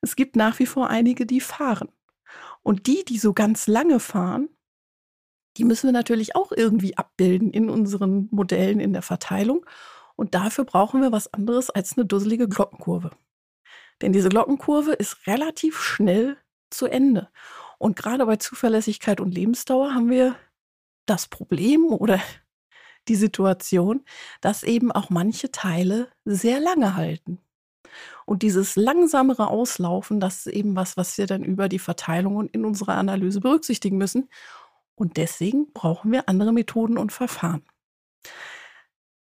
Es 0.00 0.16
gibt 0.16 0.36
nach 0.36 0.58
wie 0.58 0.66
vor 0.66 0.90
einige, 0.90 1.26
die 1.26 1.40
fahren. 1.40 1.88
Und 2.62 2.86
die, 2.86 3.04
die 3.04 3.18
so 3.18 3.32
ganz 3.32 3.66
lange 3.66 4.00
fahren, 4.00 4.48
die 5.56 5.64
müssen 5.64 5.88
wir 5.88 5.92
natürlich 5.92 6.36
auch 6.36 6.52
irgendwie 6.52 6.96
abbilden 6.96 7.50
in 7.50 7.68
unseren 7.68 8.28
Modellen 8.30 8.80
in 8.80 8.92
der 8.92 9.02
Verteilung. 9.02 9.66
Und 10.18 10.34
dafür 10.34 10.64
brauchen 10.64 11.00
wir 11.00 11.12
was 11.12 11.32
anderes 11.32 11.70
als 11.70 11.96
eine 11.96 12.04
dusselige 12.04 12.48
Glockenkurve. 12.48 13.12
Denn 14.02 14.12
diese 14.12 14.28
Glockenkurve 14.28 14.92
ist 14.92 15.28
relativ 15.28 15.80
schnell 15.80 16.36
zu 16.70 16.86
Ende. 16.86 17.28
Und 17.78 17.94
gerade 17.94 18.26
bei 18.26 18.34
Zuverlässigkeit 18.34 19.20
und 19.20 19.32
Lebensdauer 19.32 19.94
haben 19.94 20.10
wir 20.10 20.34
das 21.06 21.28
Problem 21.28 21.92
oder 21.92 22.20
die 23.08 23.14
Situation, 23.14 24.04
dass 24.40 24.64
eben 24.64 24.90
auch 24.90 25.08
manche 25.08 25.52
Teile 25.52 26.10
sehr 26.24 26.58
lange 26.58 26.96
halten. 26.96 27.38
Und 28.26 28.42
dieses 28.42 28.74
langsamere 28.74 29.46
Auslaufen, 29.46 30.18
das 30.18 30.46
ist 30.46 30.52
eben 30.52 30.74
was, 30.74 30.96
was 30.96 31.16
wir 31.16 31.28
dann 31.28 31.44
über 31.44 31.68
die 31.68 31.78
Verteilung 31.78 32.34
und 32.34 32.50
in 32.50 32.64
unserer 32.64 32.96
Analyse 32.96 33.40
berücksichtigen 33.40 33.98
müssen. 33.98 34.28
Und 34.96 35.16
deswegen 35.16 35.72
brauchen 35.72 36.10
wir 36.10 36.28
andere 36.28 36.52
Methoden 36.52 36.98
und 36.98 37.12
Verfahren. 37.12 37.62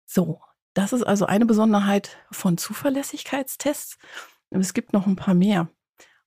So, 0.07 0.41
das 0.79 0.93
ist 0.93 1.03
also 1.03 1.27
eine 1.27 1.45
Besonderheit 1.45 2.17
von 2.31 2.57
Zuverlässigkeitstests. 2.57 3.99
Es 4.51 4.75
gibt 4.75 4.93
noch 4.93 5.07
ein 5.07 5.17
paar 5.17 5.35
mehr. 5.35 5.69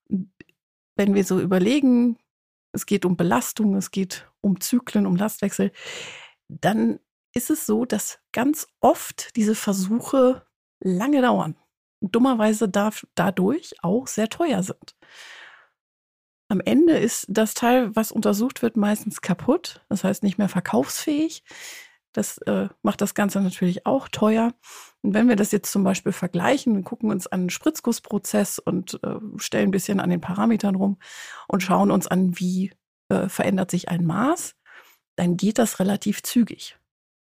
Wenn 0.10 1.14
wir 1.14 1.24
so 1.24 1.40
überlegen, 1.40 2.18
es 2.74 2.86
geht 2.86 3.06
um 3.06 3.16
Belastung, 3.16 3.76
es 3.76 3.92
geht 3.92 4.30
um 4.42 4.60
Zyklen, 4.60 5.06
um 5.06 5.16
Lastwechsel, 5.16 5.72
dann 6.50 7.00
ist 7.34 7.50
es 7.50 7.66
so, 7.66 7.86
dass 7.86 8.20
ganz 8.34 8.68
oft 8.82 9.36
diese 9.38 9.56
Versuche 9.56 10.46
lange 10.82 11.22
dauern 11.22 11.56
dummerweise 12.02 12.68
darf, 12.68 13.06
dadurch 13.16 13.76
auch 13.84 14.08
sehr 14.08 14.28
teuer 14.28 14.64
sind. 14.64 14.96
Am 16.50 16.60
Ende 16.60 16.98
ist 16.98 17.26
das 17.30 17.54
Teil, 17.54 17.96
was 17.96 18.12
untersucht 18.12 18.62
wird, 18.62 18.76
meistens 18.76 19.22
kaputt, 19.22 19.86
das 19.88 20.04
heißt 20.04 20.24
nicht 20.24 20.38
mehr 20.38 20.50
verkaufsfähig. 20.50 21.44
Das 22.14 22.38
äh, 22.40 22.68
macht 22.82 23.02
das 23.02 23.14
Ganze 23.14 23.42
natürlich 23.42 23.86
auch 23.86 24.08
teuer. 24.10 24.54
Und 25.02 25.14
wenn 25.14 25.30
wir 25.30 25.36
das 25.36 25.52
jetzt 25.52 25.72
zum 25.72 25.84
Beispiel 25.84 26.12
vergleichen, 26.12 26.76
wir 26.76 26.84
gucken 26.84 27.10
uns 27.10 27.28
an 27.28 27.44
den 27.44 27.50
Spritzgussprozess 27.50 28.60
und 28.60 29.00
äh, 29.04 29.16
stellen 29.38 29.70
ein 29.70 29.72
bisschen 29.72 30.00
an 30.00 30.10
den 30.10 30.22
Parametern 30.22 30.76
rum 30.76 30.98
und 31.48 31.64
schauen 31.64 31.92
uns 31.92 32.08
an, 32.08 32.38
wie 32.40 32.72
äh, 33.10 33.30
verändert 33.30 33.72
sich 33.72 33.90
ein 33.90 34.06
Maß, 34.06 34.56
dann 35.16 35.38
geht 35.38 35.58
das 35.58 35.80
relativ 35.80 36.24
zügig. 36.24 36.78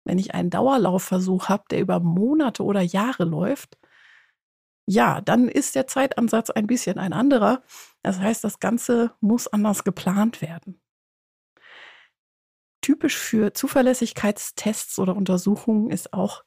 Wenn 0.04 0.18
ich 0.18 0.34
einen 0.34 0.50
Dauerlaufversuch 0.50 1.48
habe, 1.48 1.64
der 1.70 1.80
über 1.80 2.00
Monate 2.00 2.62
oder 2.62 2.82
Jahre 2.82 3.24
läuft, 3.24 3.78
ja, 4.86 5.20
dann 5.22 5.48
ist 5.48 5.74
der 5.74 5.86
Zeitansatz 5.86 6.50
ein 6.50 6.66
bisschen 6.66 6.98
ein 6.98 7.14
anderer. 7.14 7.62
Das 8.02 8.18
heißt, 8.20 8.44
das 8.44 8.60
Ganze 8.60 9.12
muss 9.20 9.46
anders 9.46 9.84
geplant 9.84 10.42
werden. 10.42 10.78
Typisch 12.84 13.16
für 13.16 13.54
Zuverlässigkeitstests 13.54 14.98
oder 14.98 15.16
Untersuchungen 15.16 15.88
ist 15.88 16.12
auch, 16.12 16.44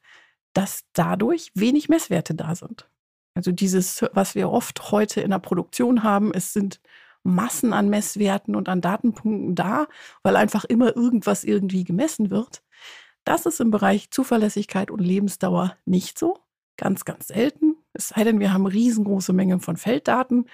dass 0.53 0.83
dadurch 0.93 1.51
wenig 1.55 1.89
Messwerte 1.89 2.35
da 2.35 2.53
sind. 2.53 2.87
Also 3.33 3.51
dieses, 3.51 4.05
was 4.13 4.35
wir 4.35 4.51
oft 4.51 4.91
heute 4.91 5.21
in 5.21 5.31
der 5.31 5.39
Produktion 5.39 6.03
haben, 6.03 6.31
es 6.31 6.53
sind 6.53 6.79
Massen 7.23 7.73
an 7.73 7.89
Messwerten 7.89 8.55
und 8.55 8.69
an 8.69 8.81
Datenpunkten 8.81 9.55
da, 9.55 9.87
weil 10.21 10.35
einfach 10.35 10.63
immer 10.63 10.95
irgendwas 10.95 11.43
irgendwie 11.43 11.83
gemessen 11.83 12.29
wird. 12.29 12.61
Das 13.23 13.47
ist 13.47 13.59
im 13.59 13.71
Bereich 13.71 14.11
Zuverlässigkeit 14.11 14.91
und 14.91 14.99
Lebensdauer 14.99 15.75
nicht 15.85 16.19
so. 16.19 16.37
Ganz, 16.77 17.03
ganz 17.03 17.29
selten. 17.29 17.77
Es 17.93 18.09
sei 18.09 18.23
denn, 18.23 18.39
wir 18.39 18.53
haben 18.53 18.67
riesengroße 18.67 19.33
Mengen 19.33 19.59
von 19.59 19.75
Felddaten. 19.75 20.45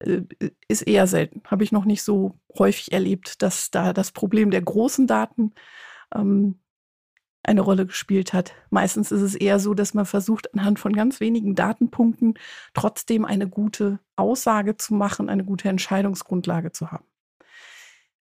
Äh, 0.00 0.22
ist 0.68 0.82
eher 0.82 1.06
selten. 1.06 1.42
Habe 1.46 1.64
ich 1.64 1.72
noch 1.72 1.84
nicht 1.84 2.02
so 2.02 2.38
häufig 2.58 2.92
erlebt, 2.92 3.42
dass 3.42 3.70
da 3.70 3.92
das 3.92 4.12
Problem 4.12 4.50
der 4.50 4.62
großen 4.62 5.06
Daten 5.06 5.52
ähm, 6.14 6.60
eine 7.42 7.60
Rolle 7.60 7.86
gespielt 7.86 8.32
hat. 8.32 8.54
Meistens 8.70 9.12
ist 9.12 9.20
es 9.20 9.34
eher 9.34 9.58
so, 9.58 9.74
dass 9.74 9.94
man 9.94 10.06
versucht, 10.06 10.52
anhand 10.54 10.78
von 10.78 10.94
ganz 10.94 11.20
wenigen 11.20 11.54
Datenpunkten 11.54 12.34
trotzdem 12.72 13.24
eine 13.24 13.48
gute 13.48 14.00
Aussage 14.16 14.76
zu 14.76 14.94
machen, 14.94 15.28
eine 15.28 15.44
gute 15.44 15.68
Entscheidungsgrundlage 15.68 16.72
zu 16.72 16.90
haben. 16.90 17.04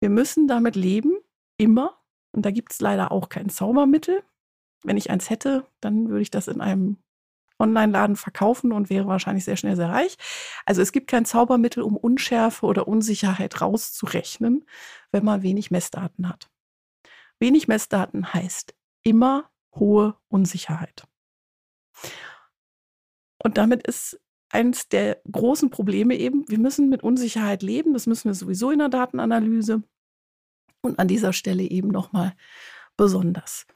Wir 0.00 0.10
müssen 0.10 0.46
damit 0.46 0.76
leben, 0.76 1.16
immer. 1.56 1.96
Und 2.32 2.44
da 2.44 2.50
gibt 2.50 2.72
es 2.72 2.80
leider 2.80 3.10
auch 3.10 3.30
kein 3.30 3.48
Zaubermittel. 3.48 4.22
Wenn 4.82 4.98
ich 4.98 5.10
eins 5.10 5.30
hätte, 5.30 5.66
dann 5.80 6.10
würde 6.10 6.20
ich 6.20 6.30
das 6.30 6.48
in 6.48 6.60
einem 6.60 6.98
Online-Laden 7.58 8.16
verkaufen 8.16 8.72
und 8.72 8.90
wäre 8.90 9.06
wahrscheinlich 9.06 9.44
sehr 9.44 9.56
schnell 9.56 9.76
sehr 9.76 9.88
reich. 9.88 10.16
Also 10.64 10.82
es 10.82 10.92
gibt 10.92 11.08
kein 11.08 11.24
Zaubermittel, 11.24 11.82
um 11.82 11.96
Unschärfe 11.96 12.66
oder 12.66 12.88
Unsicherheit 12.88 13.60
rauszurechnen, 13.60 14.64
wenn 15.12 15.24
man 15.24 15.42
wenig 15.42 15.70
Messdaten 15.70 16.28
hat. 16.28 16.50
Wenig 17.38 17.68
Messdaten 17.68 18.32
heißt 18.32 18.74
immer 19.02 19.50
hohe 19.74 20.16
Unsicherheit. 20.28 21.04
Und 23.42 23.58
damit 23.58 23.86
ist 23.86 24.20
eines 24.50 24.88
der 24.88 25.20
großen 25.30 25.70
Probleme 25.70 26.16
eben, 26.16 26.48
wir 26.48 26.58
müssen 26.58 26.88
mit 26.88 27.02
Unsicherheit 27.02 27.62
leben, 27.62 27.92
das 27.92 28.06
müssen 28.06 28.28
wir 28.28 28.34
sowieso 28.34 28.70
in 28.70 28.78
der 28.78 28.88
Datenanalyse 28.88 29.82
und 30.82 30.98
an 30.98 31.08
dieser 31.08 31.32
Stelle 31.32 31.62
eben 31.62 31.88
nochmal 31.88 32.34
besonders. 32.96 33.66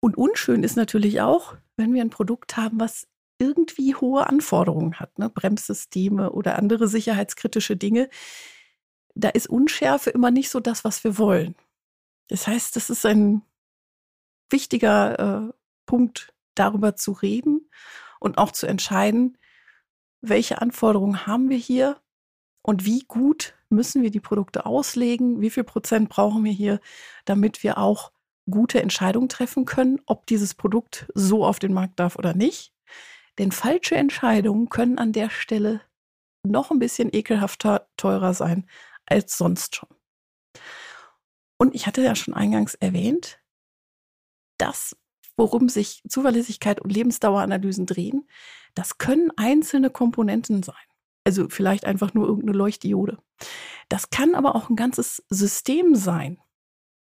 Und 0.00 0.16
unschön 0.16 0.62
ist 0.62 0.76
natürlich 0.76 1.20
auch, 1.20 1.56
wenn 1.76 1.94
wir 1.94 2.02
ein 2.02 2.10
Produkt 2.10 2.56
haben, 2.56 2.78
was 2.80 3.08
irgendwie 3.42 3.94
hohe 3.96 4.26
Anforderungen 4.26 5.00
hat, 5.00 5.18
ne? 5.18 5.28
Bremssysteme 5.28 6.30
oder 6.32 6.56
andere 6.56 6.86
sicherheitskritische 6.86 7.76
Dinge, 7.76 8.08
da 9.14 9.28
ist 9.28 9.48
Unschärfe 9.48 10.10
immer 10.10 10.30
nicht 10.30 10.48
so 10.48 10.60
das, 10.60 10.84
was 10.84 11.02
wir 11.04 11.18
wollen. 11.18 11.56
Das 12.28 12.46
heißt, 12.46 12.76
das 12.76 12.88
ist 12.88 13.04
ein 13.04 13.42
wichtiger 14.48 15.48
äh, 15.48 15.52
Punkt, 15.86 16.32
darüber 16.54 16.96
zu 16.96 17.12
reden 17.12 17.68
und 18.20 18.38
auch 18.38 18.52
zu 18.52 18.66
entscheiden, 18.66 19.38
welche 20.20 20.60
Anforderungen 20.60 21.26
haben 21.26 21.50
wir 21.50 21.56
hier 21.56 22.00
und 22.62 22.84
wie 22.84 23.00
gut 23.00 23.54
müssen 23.70 24.02
wir 24.02 24.10
die 24.10 24.20
Produkte 24.20 24.66
auslegen, 24.66 25.40
wie 25.40 25.50
viel 25.50 25.64
Prozent 25.64 26.08
brauchen 26.08 26.44
wir 26.44 26.52
hier, 26.52 26.80
damit 27.24 27.62
wir 27.62 27.78
auch 27.78 28.12
gute 28.48 28.80
Entscheidungen 28.82 29.28
treffen 29.28 29.64
können, 29.64 30.00
ob 30.06 30.26
dieses 30.26 30.54
Produkt 30.54 31.06
so 31.14 31.44
auf 31.44 31.58
den 31.58 31.72
Markt 31.72 31.98
darf 31.98 32.16
oder 32.16 32.34
nicht. 32.34 32.71
Denn 33.38 33.52
falsche 33.52 33.96
Entscheidungen 33.96 34.68
können 34.68 34.98
an 34.98 35.12
der 35.12 35.30
Stelle 35.30 35.80
noch 36.42 36.70
ein 36.70 36.78
bisschen 36.78 37.08
ekelhafter 37.12 37.88
teurer 37.96 38.34
sein 38.34 38.68
als 39.06 39.38
sonst 39.38 39.76
schon. 39.76 39.88
Und 41.58 41.74
ich 41.74 41.86
hatte 41.86 42.02
ja 42.02 42.14
schon 42.14 42.34
eingangs 42.34 42.74
erwähnt, 42.74 43.40
das, 44.58 44.96
worum 45.36 45.68
sich 45.68 46.02
Zuverlässigkeit 46.08 46.80
und 46.80 46.92
Lebensdaueranalysen 46.92 47.86
drehen, 47.86 48.28
das 48.74 48.98
können 48.98 49.30
einzelne 49.36 49.90
Komponenten 49.90 50.62
sein. 50.62 50.74
Also 51.24 51.48
vielleicht 51.48 51.84
einfach 51.84 52.14
nur 52.14 52.26
irgendeine 52.26 52.58
Leuchtdiode. 52.58 53.18
Das 53.88 54.10
kann 54.10 54.34
aber 54.34 54.56
auch 54.56 54.70
ein 54.70 54.76
ganzes 54.76 55.22
System 55.30 55.94
sein. 55.94 56.38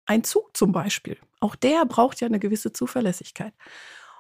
Ein 0.05 0.23
Zug 0.23 0.57
zum 0.57 0.71
Beispiel. 0.71 1.17
Auch 1.39 1.55
der 1.55 1.85
braucht 1.85 2.19
ja 2.21 2.27
eine 2.27 2.39
gewisse 2.39 2.71
Zuverlässigkeit. 2.71 3.53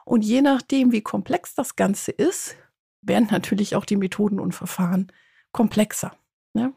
Und 0.09 0.23
je 0.23 0.41
nachdem, 0.41 0.91
wie 0.91 1.01
komplex 1.01 1.53
das 1.53 1.75
Ganze 1.75 2.09
ist, 2.09 2.55
werden 3.03 3.27
natürlich 3.29 3.75
auch 3.75 3.85
die 3.85 3.95
Methoden 3.95 4.39
und 4.39 4.55
Verfahren 4.55 5.11
komplexer. 5.51 6.17
Ne? 6.55 6.73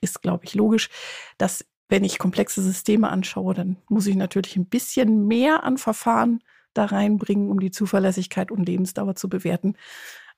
Ist, 0.00 0.22
glaube 0.22 0.46
ich, 0.46 0.54
logisch, 0.54 0.88
dass 1.36 1.66
wenn 1.90 2.04
ich 2.04 2.18
komplexe 2.18 2.62
Systeme 2.62 3.10
anschaue, 3.10 3.52
dann 3.52 3.76
muss 3.90 4.06
ich 4.06 4.16
natürlich 4.16 4.56
ein 4.56 4.64
bisschen 4.64 5.26
mehr 5.26 5.62
an 5.62 5.76
Verfahren 5.76 6.42
da 6.72 6.86
reinbringen, 6.86 7.50
um 7.50 7.60
die 7.60 7.70
Zuverlässigkeit 7.70 8.50
und 8.50 8.66
Lebensdauer 8.66 9.14
zu 9.14 9.28
bewerten, 9.28 9.76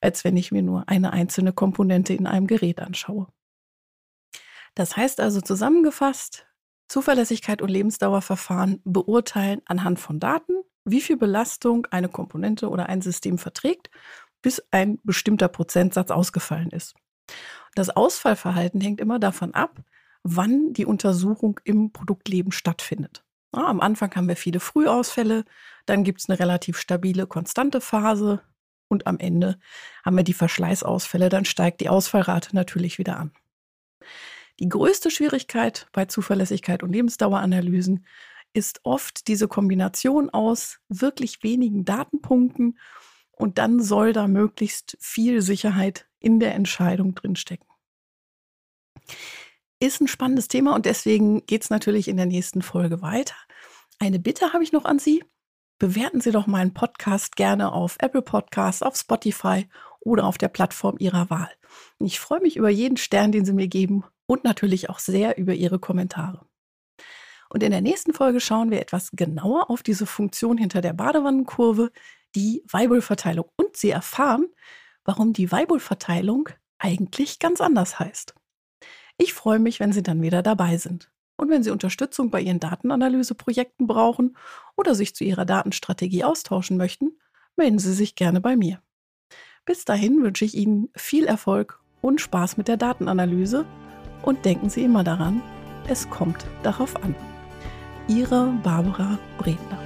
als 0.00 0.24
wenn 0.24 0.36
ich 0.36 0.50
mir 0.50 0.62
nur 0.62 0.88
eine 0.88 1.12
einzelne 1.12 1.52
Komponente 1.52 2.12
in 2.12 2.26
einem 2.26 2.48
Gerät 2.48 2.80
anschaue. 2.80 3.28
Das 4.74 4.96
heißt 4.96 5.20
also 5.20 5.40
zusammengefasst, 5.40 6.44
Zuverlässigkeit 6.88 7.62
und 7.62 7.68
Lebensdauerverfahren 7.68 8.80
beurteilen 8.82 9.62
anhand 9.66 10.00
von 10.00 10.18
Daten, 10.18 10.64
wie 10.84 11.00
viel 11.00 11.16
Belastung 11.16 11.86
eine 11.90 12.08
Komponente 12.08 12.68
oder 12.68 12.88
ein 12.88 13.00
System 13.00 13.38
verträgt, 13.38 13.90
bis 14.42 14.62
ein 14.70 14.98
bestimmter 15.02 15.48
Prozentsatz 15.48 16.10
ausgefallen 16.10 16.70
ist. 16.70 16.94
Das 17.74 17.90
Ausfallverhalten 17.90 18.80
hängt 18.80 19.00
immer 19.00 19.18
davon 19.18 19.54
ab, 19.54 19.82
wann 20.22 20.72
die 20.72 20.86
Untersuchung 20.86 21.60
im 21.64 21.92
Produktleben 21.92 22.52
stattfindet. 22.52 23.24
Ja, 23.54 23.66
am 23.66 23.80
Anfang 23.80 24.14
haben 24.14 24.28
wir 24.28 24.36
viele 24.36 24.60
Frühausfälle, 24.60 25.44
dann 25.86 26.04
gibt 26.04 26.20
es 26.20 26.28
eine 26.28 26.38
relativ 26.38 26.78
stabile, 26.78 27.26
konstante 27.26 27.80
Phase 27.80 28.40
und 28.88 29.06
am 29.06 29.18
Ende 29.18 29.58
haben 30.04 30.16
wir 30.16 30.24
die 30.24 30.34
Verschleißausfälle, 30.34 31.28
dann 31.28 31.44
steigt 31.44 31.80
die 31.80 31.88
Ausfallrate 31.88 32.54
natürlich 32.54 32.98
wieder 32.98 33.18
an. 33.18 33.32
Die 34.60 34.68
größte 34.68 35.10
Schwierigkeit 35.10 35.88
bei 35.92 36.04
Zuverlässigkeit 36.04 36.82
und 36.82 36.92
Lebensdaueranalysen 36.92 38.06
ist 38.54 38.80
oft 38.84 39.28
diese 39.28 39.48
Kombination 39.48 40.30
aus 40.30 40.78
wirklich 40.88 41.42
wenigen 41.42 41.84
Datenpunkten 41.84 42.78
und 43.32 43.58
dann 43.58 43.82
soll 43.82 44.12
da 44.12 44.28
möglichst 44.28 44.96
viel 45.00 45.42
Sicherheit 45.42 46.06
in 46.20 46.40
der 46.40 46.54
Entscheidung 46.54 47.14
drinstecken. 47.14 47.66
Ist 49.80 50.00
ein 50.00 50.08
spannendes 50.08 50.48
Thema 50.48 50.74
und 50.74 50.86
deswegen 50.86 51.44
geht 51.46 51.64
es 51.64 51.70
natürlich 51.70 52.08
in 52.08 52.16
der 52.16 52.26
nächsten 52.26 52.62
Folge 52.62 53.02
weiter. 53.02 53.34
Eine 53.98 54.18
Bitte 54.18 54.52
habe 54.52 54.62
ich 54.62 54.72
noch 54.72 54.84
an 54.84 54.98
Sie. 54.98 55.22
Bewerten 55.78 56.20
Sie 56.20 56.30
doch 56.30 56.46
meinen 56.46 56.72
Podcast 56.72 57.36
gerne 57.36 57.72
auf 57.72 57.96
Apple 57.98 58.22
Podcasts, 58.22 58.82
auf 58.82 58.96
Spotify 58.96 59.68
oder 60.00 60.24
auf 60.24 60.38
der 60.38 60.48
Plattform 60.48 60.96
Ihrer 61.00 61.28
Wahl. 61.28 61.50
Ich 61.98 62.20
freue 62.20 62.40
mich 62.40 62.56
über 62.56 62.70
jeden 62.70 62.96
Stern, 62.96 63.32
den 63.32 63.44
Sie 63.44 63.52
mir 63.52 63.68
geben 63.68 64.04
und 64.26 64.44
natürlich 64.44 64.88
auch 64.90 65.00
sehr 65.00 65.36
über 65.36 65.54
Ihre 65.54 65.80
Kommentare. 65.80 66.46
Und 67.54 67.62
in 67.62 67.70
der 67.70 67.82
nächsten 67.82 68.12
Folge 68.12 68.40
schauen 68.40 68.72
wir 68.72 68.80
etwas 68.80 69.10
genauer 69.12 69.70
auf 69.70 69.84
diese 69.84 70.06
Funktion 70.06 70.58
hinter 70.58 70.80
der 70.80 70.92
Badewannenkurve, 70.92 71.92
die 72.34 72.64
Weibelverteilung. 72.68 73.46
Und 73.54 73.76
Sie 73.76 73.90
erfahren, 73.90 74.48
warum 75.04 75.32
die 75.32 75.52
Weibelverteilung 75.52 76.48
eigentlich 76.78 77.38
ganz 77.38 77.60
anders 77.60 78.00
heißt. 78.00 78.34
Ich 79.18 79.34
freue 79.34 79.60
mich, 79.60 79.78
wenn 79.78 79.92
Sie 79.92 80.02
dann 80.02 80.20
wieder 80.20 80.42
dabei 80.42 80.78
sind. 80.78 81.12
Und 81.36 81.48
wenn 81.48 81.62
Sie 81.62 81.70
Unterstützung 81.70 82.32
bei 82.32 82.40
Ihren 82.40 82.58
Datenanalyseprojekten 82.58 83.86
brauchen 83.86 84.36
oder 84.76 84.96
sich 84.96 85.14
zu 85.14 85.22
Ihrer 85.22 85.44
Datenstrategie 85.44 86.24
austauschen 86.24 86.76
möchten, 86.76 87.20
melden 87.54 87.78
Sie 87.78 87.92
sich 87.92 88.16
gerne 88.16 88.40
bei 88.40 88.56
mir. 88.56 88.82
Bis 89.64 89.84
dahin 89.84 90.24
wünsche 90.24 90.44
ich 90.44 90.56
Ihnen 90.56 90.88
viel 90.96 91.26
Erfolg 91.26 91.78
und 92.02 92.20
Spaß 92.20 92.56
mit 92.56 92.66
der 92.66 92.78
Datenanalyse 92.78 93.64
und 94.22 94.44
denken 94.44 94.70
Sie 94.70 94.82
immer 94.82 95.04
daran, 95.04 95.40
es 95.86 96.10
kommt 96.10 96.44
darauf 96.64 96.96
an. 96.96 97.14
Ihre 98.08 98.52
Barbara 98.62 99.18
Bredner. 99.38 99.83